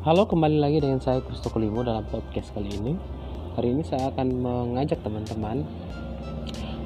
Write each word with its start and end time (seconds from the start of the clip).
Halo, 0.00 0.24
kembali 0.24 0.56
lagi 0.56 0.80
dengan 0.80 0.96
saya 0.96 1.20
Kristo 1.20 1.52
Kelimo 1.52 1.84
dalam 1.84 2.08
podcast 2.08 2.56
kali 2.56 2.72
ini. 2.72 2.96
Hari 3.52 3.68
ini 3.68 3.84
saya 3.84 4.08
akan 4.08 4.32
mengajak 4.32 5.04
teman-teman 5.04 5.60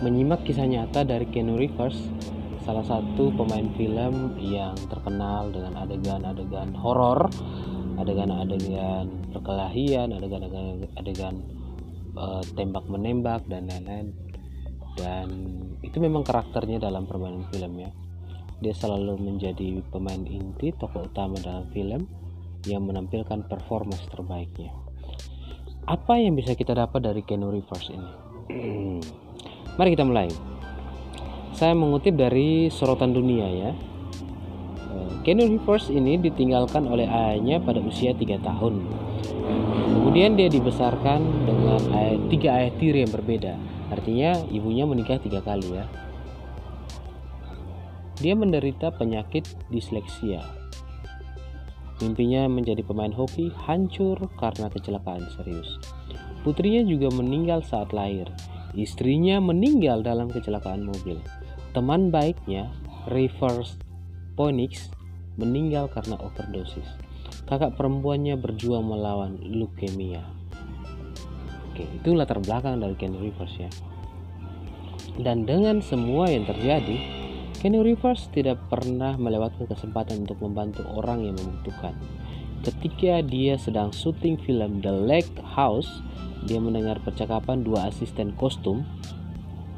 menyimak 0.00 0.40
kisah 0.48 0.64
nyata 0.64 1.04
dari 1.04 1.28
Keanu 1.28 1.60
Reeves, 1.60 2.08
salah 2.64 2.80
satu 2.80 3.28
pemain 3.36 3.68
film 3.76 4.40
yang 4.40 4.72
terkenal 4.88 5.52
dengan 5.52 5.84
adegan-adegan 5.84 6.72
horor, 6.72 7.28
adegan-adegan 8.00 9.12
perkelahian, 9.28 10.08
adegan-adegan 10.16 11.44
uh, 12.16 12.40
tembak 12.56 12.88
menembak 12.88 13.44
dan 13.44 13.68
lain-lain. 13.68 14.16
Dan 14.96 15.28
itu 15.84 16.00
memang 16.00 16.24
karakternya 16.24 16.80
dalam 16.80 17.04
permainan 17.04 17.44
filmnya. 17.52 17.92
Dia 18.64 18.72
selalu 18.72 19.20
menjadi 19.20 19.84
pemain 19.92 20.24
inti, 20.24 20.72
tokoh 20.72 21.12
utama 21.12 21.36
dalam 21.44 21.68
film 21.76 22.21
yang 22.66 22.86
menampilkan 22.86 23.46
performance 23.50 24.04
terbaiknya. 24.10 24.70
Apa 25.82 26.14
yang 26.14 26.38
bisa 26.38 26.54
kita 26.54 26.78
dapat 26.78 27.02
dari 27.02 27.26
Keanu 27.26 27.50
Reeves 27.50 27.90
ini? 27.90 28.10
Mari 29.74 29.98
kita 29.98 30.06
mulai. 30.06 30.30
Saya 31.58 31.74
mengutip 31.74 32.14
dari 32.14 32.70
sorotan 32.70 33.10
dunia 33.10 33.46
ya. 33.50 33.70
Eh, 34.94 35.10
Keanu 35.26 35.50
Reeves 35.50 35.90
ini 35.90 36.22
ditinggalkan 36.22 36.86
oleh 36.86 37.10
ayahnya 37.10 37.58
pada 37.58 37.82
usia 37.82 38.14
3 38.14 38.38
tahun. 38.38 38.74
Kemudian 39.92 40.38
dia 40.38 40.46
dibesarkan 40.46 41.20
dengan 41.46 41.80
ayah, 41.98 42.18
tiga 42.30 42.48
ayah 42.62 42.72
tiri 42.78 43.02
yang 43.02 43.12
berbeda. 43.12 43.54
Artinya 43.90 44.38
ibunya 44.48 44.86
menikah 44.86 45.18
tiga 45.18 45.42
kali 45.42 45.66
ya. 45.66 45.84
Dia 48.22 48.38
menderita 48.38 48.94
penyakit 48.94 49.50
disleksia 49.66 50.61
Mimpinya 52.02 52.50
menjadi 52.50 52.82
pemain 52.82 53.14
hoki 53.14 53.54
hancur 53.54 54.18
karena 54.34 54.66
kecelakaan 54.66 55.22
serius. 55.38 55.78
Putrinya 56.42 56.82
juga 56.82 57.14
meninggal 57.14 57.62
saat 57.62 57.94
lahir. 57.94 58.26
Istrinya 58.74 59.38
meninggal 59.38 60.02
dalam 60.02 60.26
kecelakaan 60.26 60.82
mobil. 60.82 61.22
Teman 61.70 62.10
baiknya, 62.10 62.74
Rivers 63.06 63.78
Phoenix, 64.34 64.90
meninggal 65.38 65.86
karena 65.94 66.18
overdosis. 66.18 66.98
Kakak 67.46 67.78
perempuannya 67.78 68.34
berjuang 68.34 68.82
melawan 68.82 69.38
leukemia. 69.38 70.26
Oke, 71.70 71.86
itu 71.86 72.10
latar 72.18 72.42
belakang 72.42 72.82
dari 72.82 72.98
Ken 72.98 73.14
Rivers 73.14 73.54
ya. 73.62 73.70
Dan 75.22 75.46
dengan 75.46 75.78
semua 75.78 76.26
yang 76.26 76.48
terjadi, 76.48 77.21
Kenny 77.62 77.78
Rivers 77.78 78.26
tidak 78.34 78.58
pernah 78.66 79.14
melewatkan 79.14 79.70
kesempatan 79.70 80.26
untuk 80.26 80.42
membantu 80.42 80.82
orang 80.98 81.22
yang 81.22 81.38
membutuhkan. 81.38 81.94
Ketika 82.66 83.22
dia 83.22 83.54
sedang 83.54 83.94
syuting 83.94 84.34
film 84.42 84.82
The 84.82 84.90
Lake 84.90 85.30
House, 85.54 85.86
dia 86.42 86.58
mendengar 86.58 86.98
percakapan 87.06 87.62
dua 87.62 87.86
asisten 87.86 88.34
kostum 88.34 88.82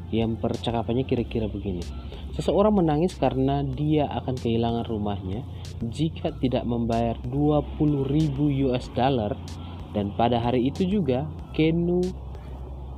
yang 0.09 0.33
percakapannya 0.33 1.05
kira-kira 1.05 1.45
begini. 1.45 1.85
Seseorang 2.33 2.81
menangis 2.81 3.13
karena 3.21 3.61
dia 3.61 4.09
akan 4.17 4.33
kehilangan 4.33 4.89
rumahnya 4.89 5.45
jika 5.85 6.33
tidak 6.41 6.65
membayar 6.65 7.13
20.000 7.29 8.65
US 8.65 8.89
dollar 8.97 9.37
dan 9.93 10.09
pada 10.17 10.41
hari 10.41 10.73
itu 10.73 10.89
juga 10.89 11.29
Kenu 11.53 12.01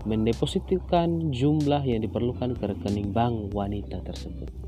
mendepositkan 0.07 1.35
jumlah 1.35 1.83
yang 1.83 1.99
diperlukan 2.07 2.55
ke 2.55 2.71
rekening 2.71 3.11
bank 3.11 3.51
wanita 3.51 3.99
tersebut 4.07 4.67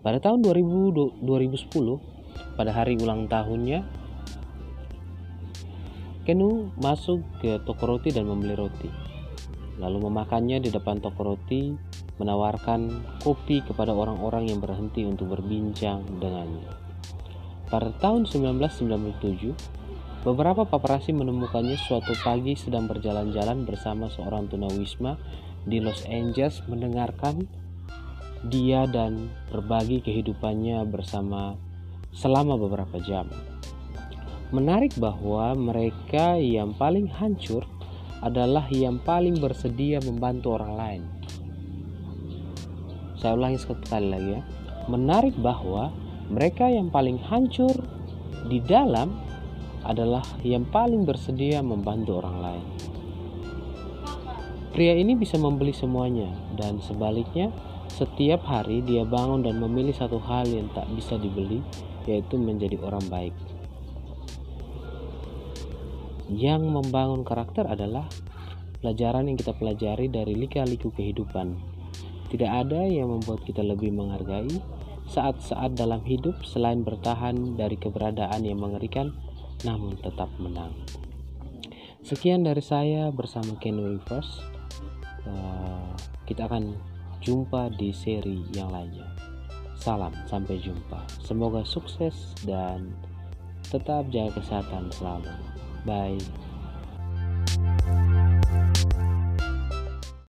pada 0.00 0.18
tahun 0.18 0.40
2000, 0.42 1.20
2010 1.22 2.56
pada 2.56 2.70
hari 2.72 2.96
ulang 2.96 3.28
tahunnya 3.28 4.00
Kenu 6.20 6.70
masuk 6.78 7.24
ke 7.40 7.58
toko 7.64 7.96
roti 7.96 8.12
dan 8.14 8.28
membeli 8.28 8.54
roti. 8.54 8.86
Lalu 9.82 10.06
memakannya 10.06 10.60
di 10.60 10.70
depan 10.70 11.00
toko 11.00 11.32
roti 11.32 11.72
menawarkan 12.20 13.02
kopi 13.24 13.64
kepada 13.64 13.96
orang-orang 13.96 14.52
yang 14.52 14.60
berhenti 14.60 15.02
untuk 15.02 15.32
berbincang 15.32 16.04
dengannya. 16.20 16.70
Pada 17.66 17.90
tahun 17.98 18.28
1997 18.28 20.22
beberapa 20.22 20.68
paparazzi 20.68 21.16
menemukannya 21.16 21.74
suatu 21.80 22.12
pagi 22.22 22.54
sedang 22.54 22.84
berjalan-jalan 22.84 23.64
bersama 23.64 24.12
seorang 24.12 24.46
tunawisma 24.52 25.16
di 25.64 25.80
Los 25.80 26.04
Angeles 26.04 26.60
mendengarkan 26.68 27.48
dia 28.48 28.88
dan 28.88 29.28
berbagi 29.52 30.00
kehidupannya 30.00 30.80
bersama 30.88 31.58
selama 32.14 32.56
beberapa 32.56 32.96
jam. 33.04 33.28
Menarik 34.50 34.96
bahwa 34.96 35.54
mereka 35.54 36.40
yang 36.40 36.74
paling 36.74 37.06
hancur 37.06 37.62
adalah 38.20 38.66
yang 38.72 38.98
paling 39.00 39.38
bersedia 39.38 40.00
membantu 40.02 40.56
orang 40.58 40.74
lain. 40.74 41.02
Saya 43.20 43.36
ulangi 43.36 43.60
sekali 43.60 44.08
lagi 44.08 44.30
ya. 44.40 44.42
Menarik 44.88 45.36
bahwa 45.38 45.92
mereka 46.32 46.66
yang 46.66 46.88
paling 46.88 47.20
hancur 47.20 47.72
di 48.48 48.58
dalam 48.64 49.12
adalah 49.84 50.24
yang 50.42 50.64
paling 50.68 51.04
bersedia 51.04 51.60
membantu 51.60 52.20
orang 52.20 52.36
lain. 52.40 52.66
Pria 54.70 54.94
ini 54.96 55.18
bisa 55.18 55.36
membeli 55.36 55.74
semuanya 55.74 56.30
dan 56.56 56.78
sebaliknya 56.80 57.50
setiap 57.90 58.46
hari 58.46 58.86
dia 58.86 59.02
bangun 59.02 59.42
dan 59.42 59.58
memilih 59.58 59.92
satu 59.92 60.22
hal 60.22 60.46
yang 60.46 60.70
tak 60.70 60.86
bisa 60.94 61.18
dibeli, 61.18 61.58
yaitu 62.06 62.38
menjadi 62.38 62.78
orang 62.80 63.02
baik. 63.10 63.34
Yang 66.30 66.62
membangun 66.70 67.26
karakter 67.26 67.66
adalah 67.66 68.06
pelajaran 68.78 69.26
yang 69.26 69.36
kita 69.36 69.52
pelajari 69.58 70.06
dari 70.06 70.38
lika-liku 70.38 70.94
kehidupan. 70.94 71.58
Tidak 72.30 72.46
ada 72.46 72.86
yang 72.86 73.10
membuat 73.10 73.42
kita 73.42 73.66
lebih 73.66 73.90
menghargai 73.90 74.62
saat-saat 75.10 75.74
dalam 75.74 76.06
hidup 76.06 76.38
selain 76.46 76.86
bertahan 76.86 77.58
dari 77.58 77.74
keberadaan 77.74 78.46
yang 78.46 78.62
mengerikan 78.62 79.10
namun 79.66 79.98
tetap 79.98 80.30
menang. 80.38 80.72
Sekian 82.00 82.46
dari 82.46 82.64
saya 82.64 83.12
bersama 83.12 83.58
Ken 83.60 83.76
Rivers. 83.76 84.40
Uh, 85.26 85.92
kita 86.24 86.48
akan 86.48 86.72
jumpa 87.20 87.72
di 87.76 87.92
seri 87.92 88.42
yang 88.56 88.72
lainnya. 88.72 89.06
Salam, 89.80 90.12
sampai 90.28 90.60
jumpa. 90.60 91.00
Semoga 91.24 91.64
sukses 91.64 92.36
dan 92.44 92.92
tetap 93.64 94.08
jaga 94.12 94.36
kesehatan 94.40 94.92
selalu. 94.92 95.32
Bye. 95.88 96.20